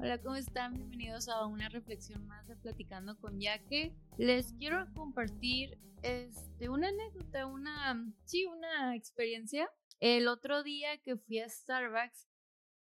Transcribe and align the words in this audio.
Hola, 0.00 0.22
¿cómo 0.22 0.36
están? 0.36 0.74
Bienvenidos 0.74 1.28
a 1.28 1.44
una 1.46 1.68
reflexión 1.68 2.24
más 2.28 2.46
de 2.46 2.54
Platicando 2.54 3.18
con 3.18 3.40
Yaque. 3.40 3.92
Les 4.16 4.52
quiero 4.52 4.86
compartir 4.94 5.76
este, 6.02 6.68
una 6.68 6.86
anécdota, 6.86 7.46
una, 7.46 8.14
sí, 8.24 8.44
una 8.44 8.94
experiencia. 8.94 9.68
El 9.98 10.28
otro 10.28 10.62
día 10.62 10.98
que 10.98 11.16
fui 11.16 11.40
a 11.40 11.48
Starbucks 11.48 12.28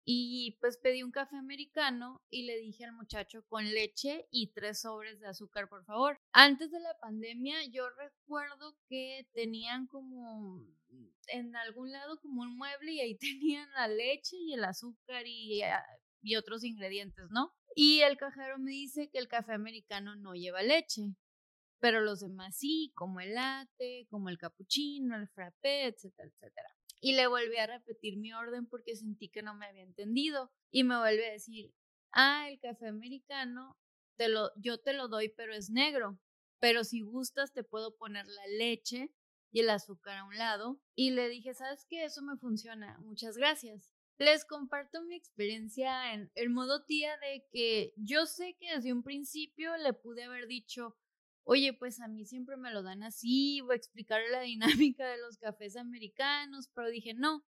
y 0.04 0.58
pues 0.60 0.78
pedí 0.78 1.02
un 1.02 1.12
café 1.12 1.38
americano 1.38 2.22
y 2.30 2.44
le 2.44 2.58
dije 2.58 2.84
al 2.84 2.92
muchacho 2.92 3.42
con 3.48 3.64
leche 3.64 4.28
y 4.30 4.52
tres 4.52 4.82
sobres 4.82 5.22
de 5.22 5.28
azúcar, 5.28 5.70
por 5.70 5.86
favor. 5.86 6.20
Antes 6.34 6.72
de 6.72 6.82
la 6.82 7.00
pandemia 7.00 7.66
yo 7.72 7.90
recuerdo 7.90 8.76
que 8.90 9.30
tenían 9.34 9.88
como 9.88 10.62
en 11.28 11.56
algún 11.56 11.90
lado 11.90 12.20
como 12.20 12.42
un 12.42 12.58
mueble 12.58 12.92
y 12.92 13.00
ahí 13.00 13.18
tenían 13.40 13.72
la 13.72 13.88
leche 13.88 14.36
y 14.36 14.56
el 14.56 14.66
azúcar 14.66 15.26
y 15.26 15.62
ah, 15.62 15.86
y 16.22 16.36
otros 16.36 16.64
ingredientes, 16.64 17.26
¿no? 17.30 17.54
Y 17.76 18.02
el 18.02 18.18
cajero 18.18 18.58
me 18.58 18.72
dice 18.72 19.10
que 19.10 19.20
el 19.20 19.28
café 19.28 19.54
americano 19.54 20.16
no 20.16 20.34
lleva 20.34 20.64
leche, 20.64 21.16
pero 21.80 22.02
los 22.02 22.22
demás 22.22 22.58
sí, 22.58 22.92
como 22.96 23.20
el 23.20 23.36
latte, 23.36 24.08
como 24.10 24.30
el 24.30 24.38
cappuccino, 24.38 25.16
el 25.16 25.28
frappé, 25.30 25.86
etcétera, 25.86 26.30
etcétera. 26.30 26.70
Y 27.00 27.14
le 27.14 27.28
volví 27.28 27.58
a 27.58 27.68
repetir 27.68 28.18
mi 28.18 28.34
orden 28.34 28.66
porque 28.66 28.96
sentí 28.96 29.30
que 29.30 29.44
no 29.44 29.54
me 29.54 29.68
había 29.68 29.84
entendido. 29.84 30.52
Y 30.72 30.84
me 30.84 30.98
vuelve 30.98 31.28
a 31.30 31.34
decir, 31.34 31.72
ah, 32.12 32.50
el 32.50 32.60
café 32.60 32.88
americano, 32.88 33.78
te 34.18 34.28
lo, 34.28 34.52
yo 34.56 34.80
te 34.80 34.94
lo 34.94 35.08
doy, 35.08 35.30
pero 35.30 35.54
es 35.54 35.70
negro. 35.70 36.20
Pero 36.60 36.84
si 36.84 37.02
gustas, 37.02 37.54
te 37.54 37.64
puedo 37.64 37.96
poner 37.96 38.26
la 38.26 38.48
leche 38.58 39.12
y 39.52 39.60
el 39.60 39.70
azúcar 39.70 40.18
a 40.18 40.26
un 40.26 40.38
lado. 40.38 40.82
Y 40.96 41.12
le 41.12 41.30
dije, 41.30 41.54
¿sabes 41.54 41.86
qué? 41.88 42.06
Eso 42.06 42.24
me 42.24 42.38
funciona. 42.38 42.98
Muchas 43.02 43.38
gracias. 43.38 43.97
Les 44.20 44.46
comparto 44.46 45.04
mi 45.04 45.16
experiencia 45.16 46.14
en 46.14 46.32
el 46.34 46.50
modo 46.50 46.84
tía 46.84 47.16
de 47.18 47.46
que 47.52 47.94
yo 47.98 48.26
sé 48.26 48.56
que 48.60 48.74
desde 48.74 48.92
un 48.92 49.04
principio 49.04 49.78
le 49.78 49.94
pude 49.94 50.24
haber 50.24 50.48
dicho, 50.48 50.98
oye, 51.44 51.74
pues 51.74 52.00
a 52.02 52.08
mí 52.08 52.26
siempre 52.26 52.58
me 52.58 52.72
lo 52.72 52.82
dan 52.82 53.04
así, 53.04 53.62
voy 53.62 53.74
a 53.74 53.78
explicar 53.78 54.22
la 54.32 54.42
dinámica 54.88 55.08
de 55.08 55.20
los 55.20 55.38
cafés 55.38 55.78
americanos, 55.78 56.70
pero 56.74 56.90
dije, 56.90 57.14
no, 57.14 57.46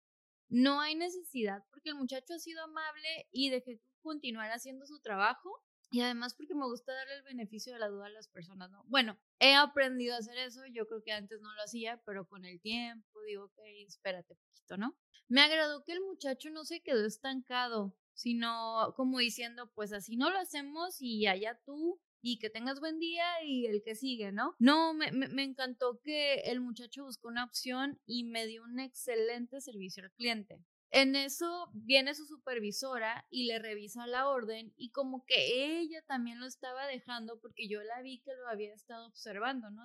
no 0.49 0.81
hay 0.81 0.95
necesidad 0.95 1.63
porque 1.71 1.91
el 1.91 1.97
muchacho 1.97 2.35
ha 2.35 2.39
sido 2.39 2.63
amable 2.63 3.29
y 3.31 3.51
dejé 3.51 3.83
continuar 4.01 4.51
haciendo 4.51 4.87
su 4.87 5.01
trabajo 5.01 5.51
y 5.91 6.01
además 6.01 6.35
porque 6.35 6.55
me 6.55 6.65
gusta 6.65 6.93
darle 6.93 7.17
el 7.17 7.23
beneficio 7.23 7.75
de 7.75 7.79
la 7.79 7.89
duda 7.89 8.07
a 8.07 8.11
las 8.11 8.29
personas, 8.29 8.71
¿no? 8.71 8.85
Bueno, 8.89 9.19
he 9.39 9.55
aprendido 9.55 10.15
a 10.15 10.19
hacer 10.19 10.39
eso, 10.39 10.63
yo 10.67 10.87
creo 10.87 11.03
que 11.03 11.13
antes 11.13 11.41
no 11.41 11.55
lo 11.55 11.63
hacía, 11.63 12.03
pero 12.05 12.27
con 12.27 12.45
el 12.47 12.61
tiempo 12.61 13.14
digo, 13.25 13.45
ok, 13.45 13.59
espérate 13.87 14.35
poquito, 14.35 14.77
¿no? 14.77 14.97
Me 15.29 15.41
agradó 15.41 15.85
que 15.85 15.93
el 15.93 16.01
muchacho 16.01 16.51
no 16.51 16.65
se 16.65 16.81
quedó 16.83 17.07
estancado, 17.07 17.97
sino 18.15 18.93
como 18.97 19.19
diciendo, 19.19 19.71
pues 19.75 19.93
así 19.93 20.17
no 20.17 20.31
lo 20.31 20.39
hacemos 20.39 21.01
y 21.01 21.27
allá 21.27 21.61
tú 21.65 22.01
y 22.21 22.39
que 22.39 22.49
tengas 22.49 22.81
buen 22.81 22.99
día 22.99 23.25
y 23.45 23.67
el 23.67 23.83
que 23.83 23.95
sigue, 23.95 24.33
¿no? 24.33 24.55
No, 24.59 24.95
me, 24.95 25.13
me, 25.13 25.43
encantó 25.43 26.01
que 26.01 26.37
el 26.47 26.61
muchacho 26.61 27.05
buscó 27.05 27.29
una 27.29 27.45
opción 27.45 28.01
y 28.07 28.25
me 28.25 28.47
dio 28.47 28.65
un 28.65 28.81
excelente 28.81 29.61
servicio 29.61 30.05
al 30.05 30.13
cliente. 30.13 30.65
En 30.91 31.17
eso 31.17 31.69
viene 31.75 32.15
su 32.15 32.25
supervisora 32.25 33.27
y 33.29 33.47
le 33.47 33.59
revisa 33.59 34.07
la 34.07 34.29
orden 34.29 34.73
y 34.77 34.91
como 34.91 35.27
que 35.27 35.81
ella 35.81 36.03
también 36.07 36.39
lo 36.39 36.47
estaba 36.47 36.87
dejando 36.87 37.41
porque 37.41 37.69
yo 37.69 37.83
la 37.83 38.01
vi 38.01 38.21
que 38.21 38.33
lo 38.33 38.49
había 38.49 38.73
estado 38.73 39.07
observando, 39.09 39.71
¿no? 39.71 39.85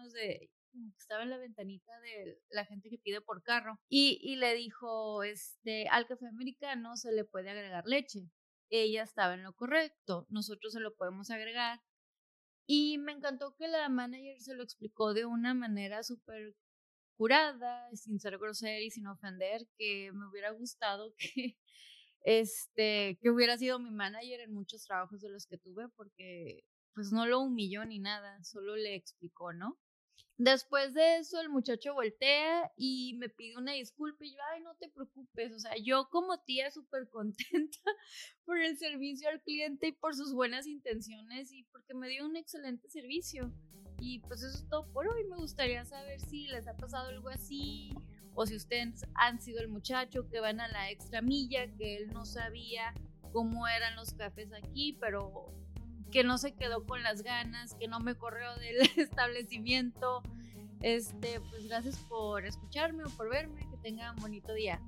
Estaba 0.97 1.23
en 1.23 1.29
la 1.29 1.37
ventanita 1.37 1.99
de 2.01 2.39
la 2.49 2.65
gente 2.65 2.89
que 2.89 2.97
pide 2.97 3.21
por 3.21 3.43
carro 3.43 3.79
y, 3.89 4.19
y 4.21 4.35
le 4.35 4.53
dijo, 4.55 5.23
este, 5.23 5.87
al 5.89 6.07
café 6.07 6.27
americano 6.27 6.95
se 6.95 7.11
le 7.11 7.25
puede 7.25 7.49
agregar 7.49 7.85
leche. 7.87 8.29
Ella 8.69 9.03
estaba 9.03 9.33
en 9.33 9.43
lo 9.43 9.53
correcto, 9.53 10.27
nosotros 10.29 10.73
se 10.73 10.79
lo 10.79 10.95
podemos 10.95 11.29
agregar. 11.31 11.81
Y 12.67 12.99
me 12.99 13.13
encantó 13.13 13.55
que 13.55 13.67
la 13.67 13.89
manager 13.89 14.39
se 14.41 14.53
lo 14.53 14.63
explicó 14.63 15.13
de 15.13 15.25
una 15.25 15.53
manera 15.55 16.03
súper 16.03 16.55
curada, 17.17 17.89
sin 17.95 18.19
ser 18.19 18.37
grosera 18.37 18.79
y 18.79 18.91
sin 18.91 19.07
ofender, 19.07 19.67
que 19.77 20.11
me 20.13 20.27
hubiera 20.27 20.51
gustado 20.51 21.13
que, 21.17 21.57
este, 22.21 23.17
que 23.21 23.29
hubiera 23.29 23.57
sido 23.57 23.79
mi 23.79 23.91
manager 23.91 24.41
en 24.41 24.53
muchos 24.53 24.85
trabajos 24.85 25.21
de 25.21 25.29
los 25.29 25.47
que 25.47 25.57
tuve, 25.57 25.89
porque 25.95 26.63
pues 26.93 27.11
no 27.11 27.25
lo 27.25 27.39
humilló 27.39 27.85
ni 27.85 27.99
nada, 27.99 28.41
solo 28.43 28.75
le 28.75 28.95
explicó, 28.95 29.53
¿no? 29.53 29.79
Después 30.37 30.93
de 30.93 31.17
eso, 31.17 31.41
el 31.41 31.49
muchacho 31.49 31.93
voltea 31.93 32.71
y 32.77 33.15
me 33.17 33.27
pide 33.27 33.57
una 33.57 33.73
disculpa 33.73 34.23
y 34.23 34.31
yo, 34.31 34.39
ay, 34.53 34.61
no 34.61 34.73
te 34.75 34.87
preocupes, 34.87 35.51
o 35.51 35.59
sea, 35.59 35.73
yo 35.83 36.07
como 36.09 36.39
tía 36.39 36.71
súper 36.71 37.09
contenta 37.09 37.79
por 38.45 38.57
el 38.57 38.77
servicio 38.77 39.27
al 39.27 39.41
cliente 39.41 39.87
y 39.87 39.91
por 39.91 40.15
sus 40.15 40.33
buenas 40.33 40.65
intenciones 40.65 41.51
y 41.51 41.63
porque 41.65 41.93
me 41.93 42.07
dio 42.07 42.25
un 42.25 42.37
excelente 42.37 42.89
servicio. 42.89 43.51
Y 44.01 44.19
pues 44.19 44.41
eso 44.41 44.57
es 44.57 44.69
todo 44.69 44.89
por 44.93 45.09
hoy. 45.09 45.25
Me 45.25 45.35
gustaría 45.35 45.83
saber 45.83 46.21
si 46.21 46.47
les 46.47 46.67
ha 46.67 46.77
pasado 46.77 47.09
algo 47.09 47.27
así 47.27 47.91
o 48.33 48.45
si 48.45 48.55
ustedes 48.55 49.05
han 49.15 49.41
sido 49.41 49.59
el 49.59 49.67
muchacho 49.67 50.29
que 50.29 50.39
van 50.39 50.61
a 50.61 50.69
la 50.69 50.89
extra 50.89 51.21
milla, 51.21 51.67
que 51.75 51.97
él 51.97 52.07
no 52.13 52.23
sabía 52.25 52.93
cómo 53.33 53.67
eran 53.67 53.97
los 53.97 54.13
cafés 54.13 54.53
aquí, 54.53 54.97
pero 55.01 55.53
que 56.11 56.23
no 56.23 56.37
se 56.37 56.53
quedó 56.53 56.85
con 56.85 57.03
las 57.03 57.21
ganas, 57.21 57.75
que 57.75 57.87
no 57.87 57.99
me 57.99 58.15
corrió 58.15 58.55
del 58.55 58.81
establecimiento. 58.97 60.21
Este, 60.81 61.41
pues 61.49 61.67
gracias 61.67 61.97
por 62.07 62.45
escucharme 62.45 63.03
o 63.03 63.09
por 63.09 63.29
verme, 63.29 63.67
que 63.69 63.77
tengan 63.77 64.15
bonito 64.17 64.53
día. 64.53 64.79